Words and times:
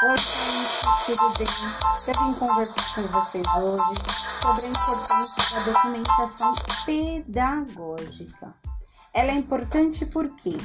Oi, 0.00 0.16
gente, 0.16 1.06
tudo 1.06 1.38
bem? 1.38 1.48
Eu 2.06 2.14
vim 2.14 2.38
conversar 2.38 2.94
com 2.94 3.02
vocês 3.08 3.44
hoje 3.56 4.00
sobre 4.40 4.64
a 4.64 4.68
importância 4.68 5.58
da 5.58 5.72
documentação 5.72 6.54
pedagógica. 6.86 8.54
Ela 9.12 9.32
é 9.32 9.34
importante 9.34 10.06
porque 10.06 10.56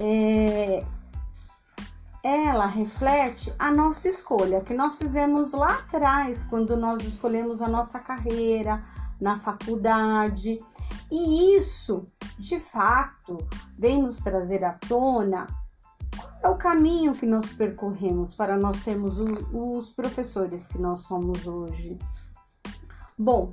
é, 0.00 0.86
ela 2.24 2.64
reflete 2.64 3.54
a 3.58 3.70
nossa 3.70 4.08
escolha 4.08 4.62
que 4.62 4.72
nós 4.72 4.96
fizemos 4.96 5.52
lá 5.52 5.74
atrás, 5.74 6.46
quando 6.46 6.78
nós 6.78 7.02
escolhemos 7.02 7.60
a 7.60 7.68
nossa 7.68 7.98
carreira 7.98 8.82
na 9.20 9.36
faculdade. 9.38 10.64
E 11.12 11.54
isso, 11.58 12.06
de 12.38 12.58
fato, 12.58 13.46
vem 13.78 14.02
nos 14.02 14.20
trazer 14.20 14.64
à 14.64 14.72
tona 14.72 15.46
é 16.46 16.48
o 16.48 16.54
caminho 16.54 17.12
que 17.12 17.26
nós 17.26 17.52
percorremos 17.52 18.36
para 18.36 18.56
nós 18.56 18.76
sermos 18.76 19.18
os 19.18 19.90
professores 19.90 20.68
que 20.68 20.78
nós 20.78 21.00
somos 21.00 21.44
hoje. 21.44 21.98
Bom, 23.18 23.52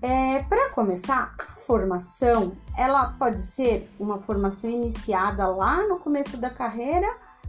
é, 0.00 0.42
para 0.44 0.70
começar, 0.70 1.36
formação 1.66 2.56
ela 2.78 3.12
pode 3.18 3.42
ser 3.42 3.90
uma 4.00 4.18
formação 4.18 4.70
iniciada 4.70 5.46
lá 5.48 5.86
no 5.86 5.98
começo 5.98 6.38
da 6.38 6.48
carreira, 6.48 7.06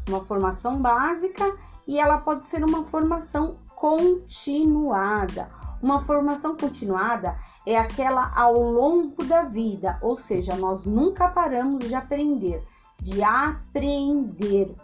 uma 0.09 0.21
formação 0.21 0.81
básica, 0.81 1.45
e 1.88 1.97
ela 1.97 2.17
pode 2.17 2.44
ser 2.44 2.61
uma 2.61 2.83
formação 2.83 3.55
continuada. 3.77 5.49
Uma 5.81 6.02
formação 6.02 6.57
continuada 6.57 7.38
é 7.66 7.77
aquela 7.77 8.30
ao 8.35 8.61
longo 8.61 9.23
da 9.23 9.44
vida, 9.44 9.97
ou 10.02 10.17
seja, 10.17 10.53
nós 10.57 10.85
nunca 10.85 11.30
paramos 11.30 11.88
de 11.88 11.95
aprender 11.95 12.61
de 12.99 13.23
aprender, 13.23 14.75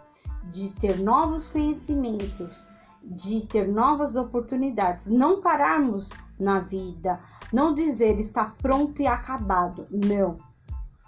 de 0.44 0.70
ter 0.70 0.98
novos 0.98 1.48
conhecimentos, 1.48 2.64
de 3.02 3.46
ter 3.46 3.66
novas 3.68 4.16
oportunidades, 4.16 5.06
não 5.06 5.40
pararmos 5.40 6.10
na 6.38 6.60
vida, 6.60 7.20
não 7.52 7.74
dizer 7.74 8.18
está 8.18 8.54
pronto 8.60 9.02
e 9.02 9.06
acabado. 9.06 9.86
Não. 9.90 10.38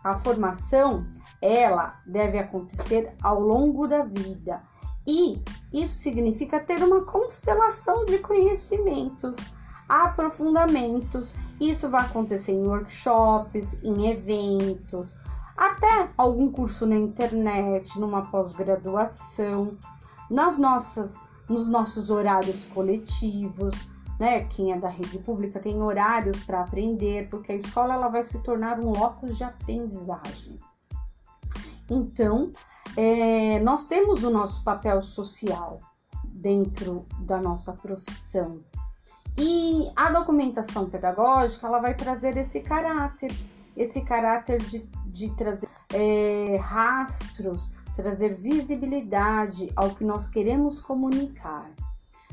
A 0.02 0.14
formação, 0.14 1.06
ela 1.40 2.00
deve 2.06 2.38
acontecer 2.38 3.14
ao 3.22 3.40
longo 3.40 3.86
da 3.86 4.02
vida. 4.02 4.62
E 5.06 5.42
isso 5.72 5.98
significa 5.98 6.60
ter 6.60 6.82
uma 6.82 7.02
constelação 7.02 8.04
de 8.04 8.18
conhecimentos, 8.18 9.36
aprofundamentos. 9.88 11.34
Isso 11.60 11.90
vai 11.90 12.04
acontecer 12.04 12.52
em 12.52 12.66
workshops, 12.66 13.76
em 13.82 14.10
eventos, 14.10 15.18
até 15.56 16.10
algum 16.16 16.50
curso 16.50 16.86
na 16.86 16.96
internet, 16.96 17.98
numa 17.98 18.30
pós-graduação, 18.30 19.76
nas 20.30 20.58
nossas, 20.58 21.16
nos 21.48 21.68
nossos 21.68 22.10
horários 22.10 22.64
coletivos, 22.66 23.72
né? 24.18 24.44
Quem 24.44 24.72
é 24.72 24.78
da 24.78 24.88
rede 24.88 25.18
pública 25.18 25.60
tem 25.60 25.82
horários 25.82 26.42
para 26.44 26.60
aprender, 26.60 27.28
porque 27.28 27.52
a 27.52 27.56
escola 27.56 27.94
ela 27.94 28.08
vai 28.08 28.22
se 28.22 28.42
tornar 28.42 28.78
um 28.78 28.90
locus 28.90 29.38
de 29.38 29.44
aprendizagem. 29.44 30.58
Então, 31.90 32.52
é, 32.96 33.60
nós 33.60 33.86
temos 33.86 34.22
o 34.22 34.30
nosso 34.30 34.64
papel 34.64 35.02
social 35.02 35.80
dentro 36.24 37.06
da 37.20 37.40
nossa 37.40 37.72
profissão. 37.72 38.60
E 39.36 39.90
a 39.96 40.10
documentação 40.10 40.88
pedagógica 40.88 41.66
ela 41.66 41.80
vai 41.80 41.94
trazer 41.94 42.36
esse 42.36 42.60
caráter, 42.60 43.34
esse 43.76 44.02
caráter 44.02 44.62
de 44.62 44.88
de 45.14 45.30
trazer 45.30 45.68
é, 45.92 46.58
rastros, 46.60 47.74
trazer 47.94 48.34
visibilidade 48.34 49.72
ao 49.76 49.94
que 49.94 50.04
nós 50.04 50.28
queremos 50.28 50.80
comunicar. 50.80 51.70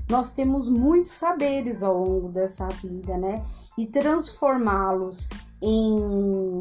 Nós 0.09 0.33
temos 0.33 0.67
muitos 0.67 1.11
saberes 1.11 1.83
ao 1.83 2.03
longo 2.03 2.29
dessa 2.29 2.67
vida, 2.67 3.17
né? 3.17 3.45
E 3.77 3.85
transformá-los 3.85 5.29
em, 5.61 6.59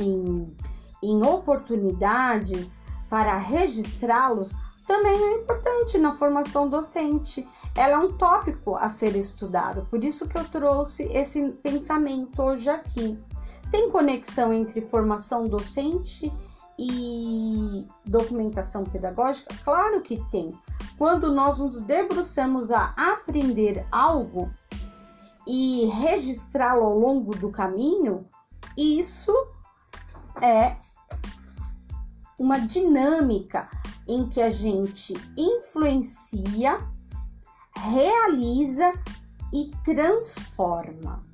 em, 0.00 0.56
em 1.02 1.22
oportunidades 1.22 2.80
para 3.08 3.36
registrá-los 3.36 4.56
também 4.84 5.14
é 5.14 5.34
importante 5.36 5.96
na 5.96 6.14
formação 6.14 6.68
docente. 6.68 7.48
Ela 7.74 7.94
é 7.94 7.98
um 7.98 8.12
tópico 8.12 8.74
a 8.74 8.90
ser 8.90 9.14
estudado, 9.14 9.86
por 9.88 10.04
isso 10.04 10.28
que 10.28 10.36
eu 10.36 10.44
trouxe 10.44 11.04
esse 11.04 11.50
pensamento 11.62 12.42
hoje 12.42 12.68
aqui. 12.68 13.18
Tem 13.72 13.90
conexão 13.90 14.52
entre 14.52 14.82
formação 14.82 15.48
docente 15.48 16.30
e 16.78 17.88
documentação 18.04 18.84
pedagógica? 18.84 19.54
Claro 19.64 20.02
que 20.02 20.22
tem. 20.30 20.52
Quando 20.98 21.32
nós 21.32 21.58
nos 21.58 21.80
debruçamos 21.80 22.70
a 22.70 22.94
aprender 22.96 23.86
algo 23.90 24.52
e 25.46 25.86
registrá-lo 25.86 26.84
ao 26.84 26.98
longo 26.98 27.34
do 27.34 27.50
caminho, 27.50 28.28
isso 28.76 29.32
é 30.42 30.76
uma 32.38 32.58
dinâmica 32.58 33.70
em 34.06 34.28
que 34.28 34.42
a 34.42 34.50
gente 34.50 35.14
influencia, 35.34 36.78
realiza 37.74 38.92
e 39.50 39.70
transforma. 39.82 41.31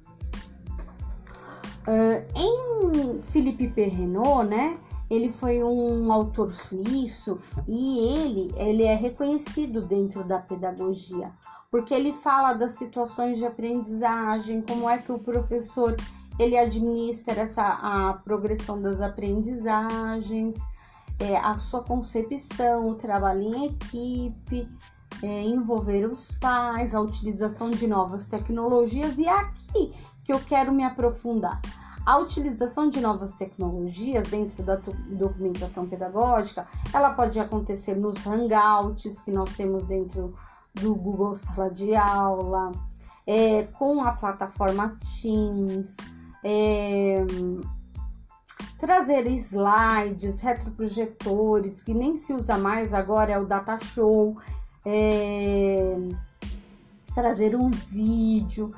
Uh, 1.88 2.22
em 2.37 3.22
Philippe 3.22 3.69
Perrenot, 3.69 4.47
né? 4.47 4.78
Ele 5.09 5.32
foi 5.32 5.65
um 5.65 6.12
autor 6.12 6.50
suíço 6.50 7.38
e 7.66 7.99
ele, 7.99 8.53
ele 8.56 8.82
é 8.82 8.94
reconhecido 8.94 9.81
dentro 9.81 10.22
da 10.22 10.38
pedagogia, 10.38 11.32
porque 11.71 11.94
ele 11.94 12.12
fala 12.12 12.53
das 12.53 12.72
situações 12.72 13.38
de 13.38 13.47
aprendizagem, 13.47 14.60
como 14.60 14.88
é 14.88 14.98
que 14.98 15.10
o 15.10 15.19
professor 15.19 15.97
ele 16.38 16.59
administra 16.59 17.41
essa 17.41 17.62
a 17.62 18.12
progressão 18.22 18.82
das 18.82 19.00
aprendizagens, 19.00 20.56
é, 21.19 21.38
a 21.38 21.56
sua 21.56 21.82
concepção, 21.82 22.91
o 22.91 22.94
trabalho 22.97 23.41
em 23.41 23.65
equipe, 23.65 24.69
é, 25.22 25.43
envolver 25.43 26.04
os 26.04 26.32
pais, 26.32 26.94
a 26.94 27.00
utilização 27.00 27.71
de 27.71 27.87
novas 27.87 28.27
tecnologias 28.27 29.19
e 29.19 29.27
é 29.27 29.32
aqui 29.32 29.93
que 30.22 30.32
eu 30.34 30.41
quero 30.41 30.71
me 30.71 30.84
aprofundar. 30.84 31.59
A 32.09 32.17
utilização 32.17 32.89
de 32.89 33.03
novas 33.03 33.35
tecnologias 33.35 34.27
dentro 34.29 34.63
da 34.63 34.77
documentação 35.11 35.87
pedagógica, 35.87 36.67
ela 36.91 37.13
pode 37.13 37.39
acontecer 37.39 37.97
nos 37.97 38.27
hangouts 38.27 39.21
que 39.21 39.31
nós 39.31 39.53
temos 39.53 39.85
dentro 39.85 40.35
do 40.73 40.95
Google 40.95 41.35
Sala 41.35 41.71
de 41.71 41.95
Aula, 41.95 42.73
é, 43.27 43.65
com 43.65 44.03
a 44.03 44.13
plataforma 44.13 44.97
Teams, 45.21 45.99
é, 46.43 47.27
trazer 48.79 49.27
slides, 49.33 50.41
retroprojetores, 50.41 51.83
que 51.83 51.93
nem 51.93 52.17
se 52.17 52.33
usa 52.33 52.57
mais 52.57 52.95
agora, 52.95 53.33
é 53.33 53.39
o 53.39 53.45
Data 53.45 53.79
Show, 53.79 54.35
é, 54.83 55.95
trazer 57.15 57.55
um 57.55 57.71
vídeo, 57.71 58.75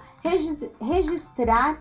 registrar 0.81 1.79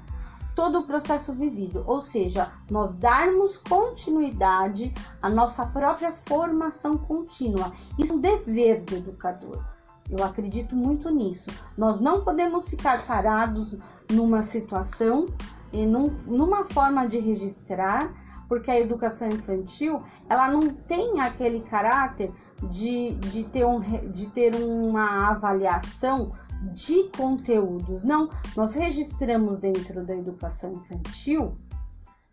todo 0.55 0.79
o 0.79 0.83
processo 0.83 1.33
vivido, 1.33 1.83
ou 1.87 2.01
seja, 2.01 2.51
nós 2.69 2.95
darmos 2.95 3.57
continuidade 3.57 4.93
à 5.21 5.29
nossa 5.29 5.65
própria 5.67 6.11
formação 6.11 6.97
contínua. 6.97 7.71
Isso 7.97 8.13
é 8.13 8.15
um 8.15 8.19
dever 8.19 8.81
do 8.83 8.95
educador. 8.95 9.63
Eu 10.09 10.23
acredito 10.23 10.75
muito 10.75 11.09
nisso. 11.09 11.51
Nós 11.77 11.99
não 11.99 12.23
podemos 12.23 12.69
ficar 12.69 13.05
parados 13.05 13.77
numa 14.09 14.41
situação 14.41 15.27
e 15.71 15.85
num, 15.85 16.07
numa 16.25 16.63
forma 16.63 17.07
de 17.07 17.19
registrar, 17.19 18.11
porque 18.47 18.71
a 18.71 18.79
educação 18.79 19.29
infantil 19.29 20.01
ela 20.27 20.49
não 20.49 20.67
tem 20.69 21.21
aquele 21.21 21.61
caráter 21.61 22.33
de, 22.63 23.13
de, 23.15 23.43
ter, 23.45 23.65
um, 23.65 23.79
de 23.79 24.27
ter 24.31 24.55
uma 24.55 25.29
avaliação 25.29 26.31
de 26.61 27.03
conteúdos. 27.15 28.03
Não, 28.03 28.29
nós 28.55 28.73
registramos 28.73 29.59
dentro 29.59 30.05
da 30.05 30.15
educação 30.15 30.73
infantil, 30.73 31.55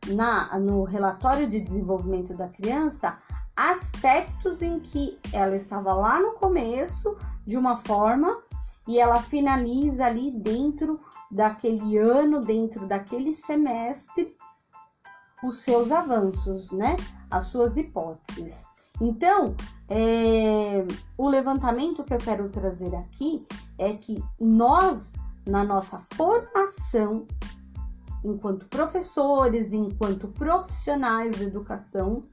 na, 0.09 0.59
no 0.59 0.85
relatório 0.85 1.49
de 1.49 1.61
desenvolvimento 1.61 2.35
da 2.35 2.49
criança, 2.49 3.19
aspectos 3.57 4.63
em 4.63 4.79
que 4.81 5.19
ela 5.33 5.57
estava 5.57 5.93
lá 5.95 6.21
no 6.21 6.33
começo 6.33 7.17
de 7.47 7.57
uma 7.57 7.77
forma 7.77 8.43
e 8.87 9.01
ela 9.01 9.21
finaliza 9.21 10.05
ali 10.05 10.31
dentro 10.31 11.01
daquele 11.31 11.97
ano, 11.99 12.41
dentro 12.41 12.87
daquele 12.87 13.33
semestre, 13.33 14.37
os 15.43 15.59
seus 15.59 15.91
avanços, 15.91 16.71
né? 16.73 16.97
As 17.31 17.47
suas 17.47 17.77
hipóteses. 17.77 18.65
Então, 19.01 19.55
é, 19.89 20.87
o 21.17 21.29
levantamento 21.29 22.03
que 22.05 22.15
eu 22.15 22.19
quero 22.19 22.49
trazer 22.49 22.95
aqui 22.95 23.47
é 23.79 23.95
que 23.95 24.23
nós, 24.41 25.13
na 25.47 25.65
nossa 25.65 25.99
formação, 26.15 27.27
enquanto 28.25 28.67
professores, 28.67 29.73
enquanto 29.73 30.29
profissionais 30.29 31.37
de 31.37 31.45
educação, 31.45 32.25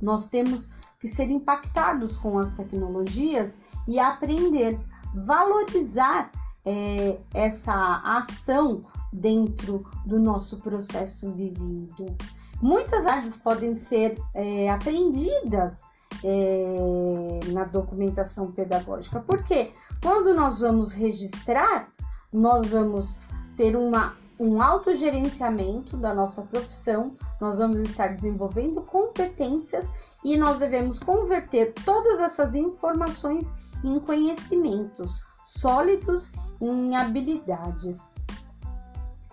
nós 0.00 0.28
temos 0.28 0.72
que 1.00 1.08
ser 1.08 1.30
impactados 1.30 2.16
com 2.16 2.38
as 2.38 2.52
tecnologias 2.52 3.56
e 3.86 3.98
aprender, 3.98 4.80
valorizar 5.14 6.30
é, 6.64 7.18
essa 7.32 8.02
ação 8.04 8.82
dentro 9.12 9.84
do 10.04 10.18
nosso 10.18 10.58
processo 10.58 11.32
vivido. 11.32 12.16
Muitas 12.60 13.04
vezes 13.04 13.36
podem 13.36 13.76
ser 13.76 14.20
é, 14.34 14.68
aprendidas 14.68 15.78
é, 16.24 17.40
na 17.52 17.64
documentação 17.64 18.50
pedagógica, 18.50 19.20
porque 19.20 19.72
quando 20.02 20.34
nós 20.34 20.60
vamos 20.60 20.92
registrar, 20.92 21.88
nós 22.32 22.70
vamos 22.70 23.18
ter 23.56 23.76
uma, 23.76 24.16
um 24.40 24.60
autogerenciamento 24.60 25.96
da 25.96 26.14
nossa 26.14 26.42
profissão, 26.42 27.12
nós 27.40 27.58
vamos 27.58 27.80
estar 27.80 28.08
desenvolvendo 28.08 28.82
competências 28.82 29.90
e 30.24 30.36
nós 30.36 30.58
devemos 30.58 30.98
converter 30.98 31.72
todas 31.84 32.20
essas 32.20 32.54
informações 32.54 33.52
em 33.84 33.98
conhecimentos 34.00 35.24
sólidos 35.46 36.32
em 36.60 36.96
habilidades. 36.96 38.00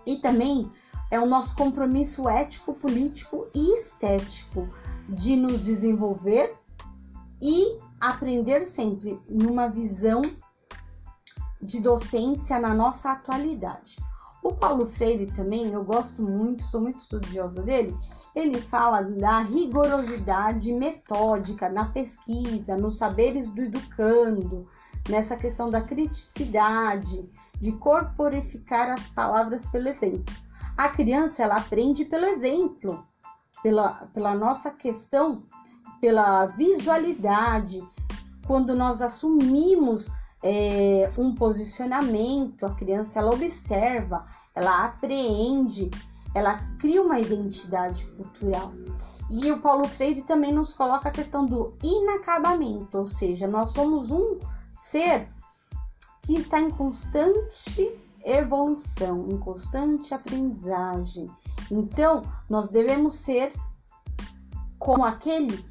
E 0.06 0.16
também 0.16 0.70
é 1.10 1.20
o 1.20 1.26
nosso 1.26 1.56
compromisso 1.56 2.28
ético, 2.28 2.74
político 2.74 3.46
e 3.54 3.74
estético 3.74 4.68
de 5.08 5.36
nos 5.36 5.60
desenvolver 5.60 6.54
e 7.40 7.78
aprender 8.00 8.64
sempre 8.64 9.20
numa 9.28 9.68
visão 9.68 10.22
de 11.62 11.80
docência 11.80 12.58
na 12.58 12.74
nossa 12.74 13.12
atualidade. 13.12 13.96
O 14.42 14.52
Paulo 14.52 14.86
Freire 14.86 15.26
também, 15.26 15.72
eu 15.72 15.84
gosto 15.84 16.22
muito, 16.22 16.62
sou 16.62 16.80
muito 16.80 17.00
estudiosa 17.00 17.62
dele, 17.62 17.96
ele 18.34 18.60
fala 18.60 19.02
da 19.02 19.40
rigorosidade 19.40 20.72
metódica 20.72 21.68
na 21.68 21.86
pesquisa, 21.86 22.76
nos 22.76 22.96
saberes 22.96 23.50
do 23.50 23.62
educando, 23.62 24.68
nessa 25.08 25.36
questão 25.36 25.70
da 25.70 25.80
criticidade, 25.80 27.28
de 27.60 27.72
corporificar 27.72 28.90
as 28.90 29.08
palavras 29.08 29.68
pelo 29.68 29.88
exemplo. 29.88 30.32
A 30.76 30.88
criança 30.90 31.42
ela 31.42 31.56
aprende 31.56 32.04
pelo 32.04 32.26
exemplo, 32.26 33.06
pela, 33.62 34.06
pela 34.12 34.34
nossa 34.34 34.70
questão, 34.70 35.42
pela 36.00 36.46
visualidade. 36.46 37.82
Quando 38.46 38.74
nós 38.74 39.00
assumimos 39.00 40.12
é, 40.42 41.10
um 41.16 41.34
posicionamento, 41.34 42.66
a 42.66 42.74
criança 42.74 43.18
ela 43.18 43.32
observa, 43.32 44.24
ela 44.54 44.84
apreende, 44.84 45.90
ela 46.34 46.58
cria 46.78 47.02
uma 47.02 47.18
identidade 47.18 48.06
cultural. 48.08 48.72
E 49.30 49.50
o 49.50 49.58
Paulo 49.58 49.88
Freire 49.88 50.22
também 50.22 50.52
nos 50.52 50.74
coloca 50.74 51.08
a 51.08 51.12
questão 51.12 51.46
do 51.46 51.74
inacabamento, 51.82 52.98
ou 52.98 53.06
seja, 53.06 53.48
nós 53.48 53.70
somos 53.70 54.10
um 54.10 54.38
ser 54.74 55.28
que 56.22 56.36
está 56.36 56.60
em 56.60 56.70
constante 56.70 57.90
evolução, 58.26 59.28
em 59.30 59.38
constante 59.38 60.12
aprendizagem. 60.12 61.30
Então, 61.70 62.24
nós 62.50 62.70
devemos 62.70 63.14
ser 63.14 63.52
como 64.78 65.04
aquele, 65.04 65.64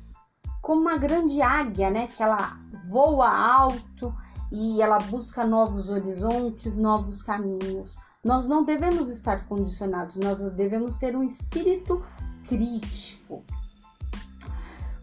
como 0.61 0.81
uma 0.81 0.97
grande 0.97 1.41
águia, 1.41 1.89
né? 1.91 2.07
Que 2.07 2.23
ela 2.23 2.57
voa 2.89 3.29
alto 3.29 4.15
e 4.51 4.81
ela 4.81 4.99
busca 4.99 5.45
novos 5.45 5.89
horizontes, 5.89 6.77
novos 6.77 7.21
caminhos. 7.21 7.97
Nós 8.23 8.47
não 8.47 8.63
devemos 8.63 9.09
estar 9.09 9.45
condicionados, 9.47 10.15
nós 10.15 10.41
devemos 10.53 10.95
ter 10.95 11.15
um 11.15 11.23
espírito 11.23 12.01
crítico. 12.47 13.43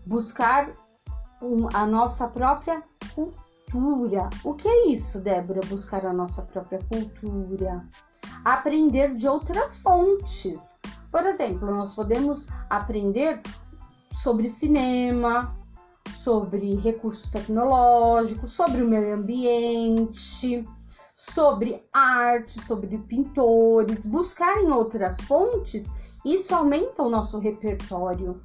Buscar 0.04 0.68
um, 1.40 1.68
a 1.72 1.86
nossa 1.86 2.28
própria 2.28 2.82
cultura. 3.72 4.28
O 4.44 4.54
que 4.54 4.68
é 4.68 4.88
isso, 4.88 5.22
Débora? 5.22 5.60
Buscar 5.66 6.06
a 6.06 6.12
nossa 6.12 6.42
própria 6.42 6.78
cultura. 6.84 7.84
Aprender 8.44 9.14
de 9.14 9.26
outras 9.26 9.78
fontes. 9.78 10.74
Por 11.10 11.24
exemplo, 11.26 11.70
nós 11.70 11.94
podemos 11.94 12.48
aprender 12.70 13.42
sobre 14.12 14.48
cinema, 14.48 15.56
sobre 16.10 16.76
recursos 16.76 17.30
tecnológicos, 17.30 18.52
sobre 18.52 18.82
o 18.82 18.88
meio 18.88 19.14
ambiente, 19.14 20.66
sobre 21.14 21.84
arte, 21.92 22.62
sobre 22.62 22.98
pintores. 22.98 24.06
Buscar 24.06 24.58
em 24.58 24.70
outras 24.70 25.20
fontes, 25.22 25.90
isso 26.24 26.54
aumenta 26.54 27.02
o 27.02 27.10
nosso 27.10 27.38
repertório 27.38 28.40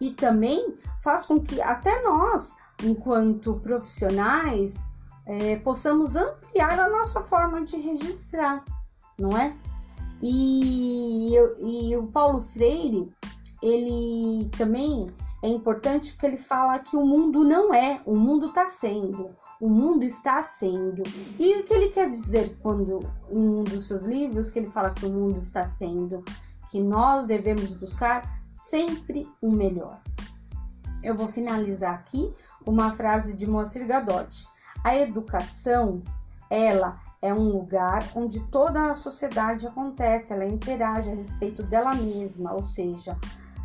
e 0.00 0.12
também 0.12 0.76
faz 1.02 1.26
com 1.26 1.38
que 1.38 1.60
até 1.60 2.02
nós 2.02 2.54
enquanto 2.82 3.54
profissionais, 3.60 4.78
é, 5.26 5.56
possamos 5.56 6.16
ampliar 6.16 6.78
a 6.78 6.90
nossa 6.90 7.22
forma 7.22 7.62
de 7.64 7.76
registrar, 7.76 8.64
não 9.18 9.36
é? 9.36 9.56
E, 10.22 11.34
e 11.60 11.96
o 11.96 12.06
Paulo 12.08 12.40
Freire, 12.40 13.10
ele 13.62 14.50
também 14.56 15.06
é 15.42 15.48
importante 15.48 16.12
porque 16.12 16.26
ele 16.26 16.36
fala 16.36 16.78
que 16.78 16.96
o 16.96 17.06
mundo 17.06 17.44
não 17.44 17.72
é, 17.72 18.00
o 18.04 18.14
mundo 18.14 18.48
está 18.48 18.66
sendo, 18.66 19.30
o 19.60 19.68
mundo 19.68 20.04
está 20.04 20.42
sendo. 20.42 21.02
E 21.38 21.60
o 21.60 21.64
que 21.64 21.72
ele 21.72 21.88
quer 21.88 22.10
dizer 22.10 22.58
quando, 22.62 23.00
em 23.30 23.38
um 23.38 23.64
dos 23.64 23.86
seus 23.86 24.04
livros, 24.04 24.50
que 24.50 24.58
ele 24.58 24.70
fala 24.70 24.90
que 24.90 25.06
o 25.06 25.10
mundo 25.10 25.38
está 25.38 25.66
sendo? 25.66 26.22
Que 26.70 26.80
nós 26.82 27.26
devemos 27.26 27.72
buscar 27.74 28.40
sempre 28.50 29.28
o 29.40 29.50
melhor. 29.50 30.00
Eu 31.02 31.16
vou 31.16 31.26
finalizar 31.26 31.94
aqui 31.94 32.32
uma 32.66 32.92
frase 32.92 33.34
de 33.34 33.46
Moacir 33.46 33.86
Gadotti. 33.86 34.46
A 34.84 34.96
educação, 34.96 36.02
ela 36.48 36.98
é 37.22 37.32
um 37.34 37.48
lugar 37.48 38.04
onde 38.14 38.40
toda 38.46 38.90
a 38.90 38.94
sociedade 38.94 39.66
acontece, 39.66 40.32
ela 40.32 40.46
interage 40.46 41.10
a 41.10 41.14
respeito 41.14 41.62
dela 41.62 41.94
mesma, 41.94 42.52
ou 42.52 42.62
seja, 42.62 43.18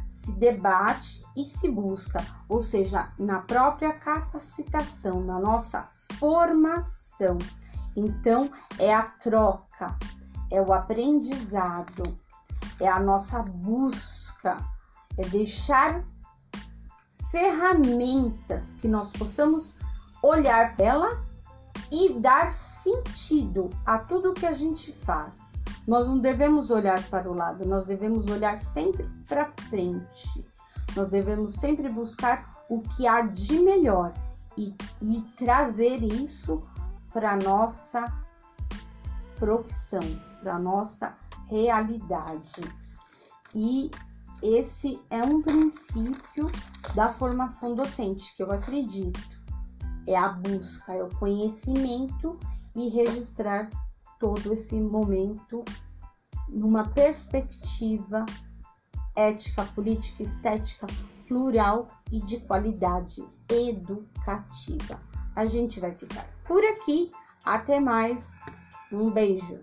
se 0.10 0.34
debate 0.34 1.26
e 1.38 1.46
se 1.46 1.70
busca, 1.70 2.26
ou 2.50 2.60
seja, 2.60 3.12
na 3.18 3.42
própria 3.42 3.94
capacitação, 3.94 5.22
na 5.22 5.40
nossa 5.40 5.90
formação. 6.20 7.38
Então, 7.96 8.50
é 8.78 8.94
a 8.94 9.04
troca, 9.04 9.96
é 10.52 10.62
o 10.62 10.74
aprendizado, 10.74 12.04
é 12.80 12.88
a 12.88 13.00
nossa 13.00 13.42
busca, 13.42 14.58
é 15.18 15.26
deixar 15.28 16.04
ferramentas 17.32 18.72
que 18.72 18.88
nós 18.88 19.12
possamos 19.12 19.78
olhar 20.22 20.76
ela 20.80 21.24
e 21.92 22.20
dar 22.20 22.52
sentido 22.52 23.70
a 23.86 24.00
tudo 24.00 24.34
que 24.34 24.46
a 24.46 24.52
gente 24.52 24.92
faz. 24.92 25.54
Nós 25.88 26.08
não 26.08 26.20
devemos 26.20 26.72
olhar 26.72 27.04
para 27.10 27.30
o 27.30 27.34
lado, 27.34 27.66
nós 27.66 27.86
devemos 27.86 28.28
olhar 28.28 28.58
sempre 28.58 29.08
para 29.28 29.46
frente. 29.46 30.46
Nós 30.96 31.10
devemos 31.10 31.54
sempre 31.54 31.90
buscar 31.90 32.64
o 32.70 32.82
que 32.82 33.08
há 33.08 33.22
de 33.22 33.60
melhor 33.60 34.14
e, 34.58 34.76
e 35.02 35.22
trazer 35.36 36.02
isso 36.02 36.62
para 37.14 37.36
nossa 37.38 38.12
profissão, 39.38 40.02
para 40.42 40.58
nossa 40.58 41.14
realidade. 41.48 42.62
E 43.54 43.92
esse 44.46 45.02
é 45.10 45.24
um 45.24 45.40
princípio 45.40 46.46
da 46.96 47.10
formação 47.10 47.76
docente 47.76 48.36
que 48.36 48.44
eu 48.44 48.52
acredito. 48.52 49.20
É 50.08 50.16
a 50.16 50.30
busca, 50.30 50.94
é 50.94 51.04
o 51.04 51.10
conhecimento 51.18 52.40
e 52.76 52.90
registrar 52.90 53.70
todo 54.20 54.54
esse 54.54 54.80
momento 54.80 55.66
numa 56.48 56.90
perspectiva 56.90 58.26
ética, 59.16 59.64
política, 59.74 60.24
estética, 60.24 60.88
plural 61.28 61.90
e 62.12 62.22
de 62.22 62.42
qualidade 62.42 63.26
educativa. 63.50 65.02
A 65.36 65.46
gente 65.46 65.80
vai 65.80 65.94
ficar 65.96 66.28
por 66.48 66.64
aqui. 66.64 67.12
Até 67.44 67.80
mais. 67.80 68.36
Um 68.92 69.12
beijo. 69.12 69.60